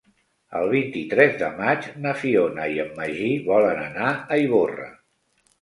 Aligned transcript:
El 0.59 0.69
vint-i-tres 0.71 1.35
de 1.41 1.49
maig 1.59 1.85
na 2.05 2.15
Fiona 2.23 2.67
i 2.77 2.81
en 2.85 2.89
Magí 3.03 3.29
volen 3.51 3.85
anar 3.91 4.11
a 4.17 4.41
Ivorra. 4.49 4.91